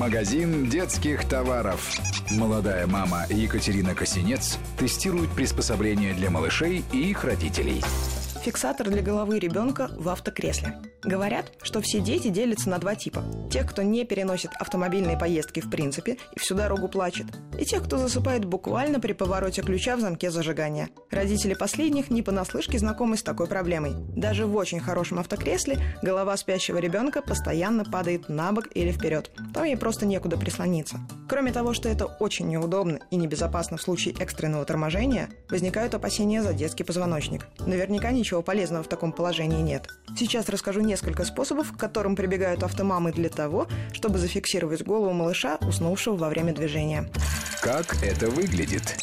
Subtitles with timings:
[0.00, 2.00] Магазин детских товаров.
[2.30, 7.82] Молодая мама Екатерина Косинец тестирует приспособления для малышей и их родителей.
[8.42, 10.80] Фиксатор для головы ребенка в автокресле.
[11.02, 13.22] Говорят, что все дети делятся на два типа.
[13.50, 17.26] Тех, кто не переносит автомобильные поездки в принципе и всю дорогу плачет.
[17.58, 20.88] И тех, кто засыпает буквально при повороте ключа в замке зажигания.
[21.10, 23.92] Родители последних не понаслышке знакомы с такой проблемой.
[24.16, 29.30] Даже в очень хорошем автокресле голова спящего ребенка постоянно падает на бок или вперед.
[29.52, 30.96] Там ей просто некуда прислониться.
[31.28, 36.54] Кроме того, что это очень неудобно и небезопасно в случае экстренного торможения, возникают опасения за
[36.54, 37.46] детский позвоночник.
[37.58, 39.88] Наверняка ничего полезного в таком положении нет.
[40.16, 46.16] Сейчас расскажу несколько способов, к которым прибегают автомамы для того, чтобы зафиксировать голову малыша, уснувшего
[46.16, 47.10] во время движения.
[47.60, 48.96] Как это выглядит?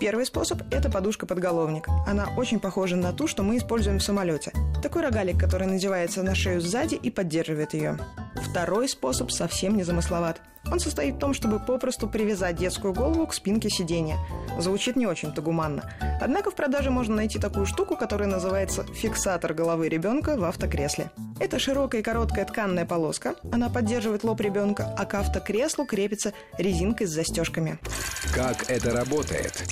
[0.00, 1.86] Первый способ– это подушка-подголовник.
[2.08, 4.52] Она очень похожа на ту, что мы используем в самолете.
[4.82, 7.98] Такой рогалик, который надевается на шею сзади и поддерживает ее.
[8.36, 10.40] Второй способ совсем не замысловат.
[10.70, 14.16] Он состоит в том, чтобы попросту привязать детскую голову к спинке сиденья.
[14.58, 15.90] Звучит не очень-то гуманно.
[16.20, 21.10] Однако в продаже можно найти такую штуку, которая называется фиксатор головы ребенка в автокресле.
[21.40, 23.34] Это широкая и короткая тканная полоска.
[23.50, 27.78] Она поддерживает лоб ребенка, а к автокреслу крепится резинкой с застежками.
[28.32, 29.64] Как это работает?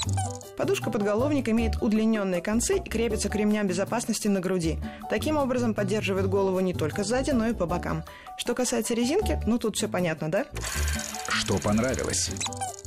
[0.56, 4.78] Подушка-подголовник имеет удлиненные концы и крепится к ремням безопасности на груди.
[5.08, 8.05] Таким образом поддерживает голову не только сзади, но и по бокам.
[8.36, 10.47] Что касается резинки, ну тут все понятно, да?
[11.29, 12.31] Что понравилось?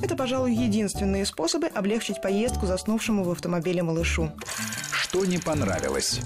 [0.00, 4.30] Это, пожалуй, единственные способы облегчить поездку заснувшему в автомобиле малышу.
[4.92, 6.20] Что не понравилось?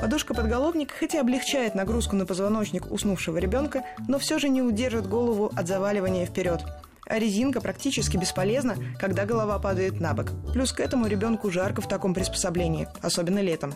[0.00, 5.52] Подушка-подголовник хоть и облегчает нагрузку на позвоночник уснувшего ребенка, но все же не удержит голову
[5.54, 6.62] от заваливания вперед.
[7.06, 10.32] А резинка практически бесполезна, когда голова падает на бок.
[10.52, 13.74] Плюс к этому ребенку жарко в таком приспособлении, особенно летом.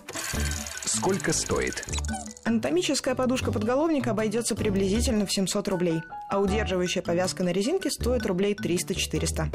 [0.85, 1.85] Сколько стоит?
[2.45, 9.53] Анатомическая подушка-подголовник обойдется приблизительно в 700 рублей, а удерживающая повязка на резинке стоит рублей 300-400.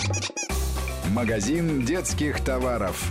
[1.10, 3.02] Магазин детских товаров.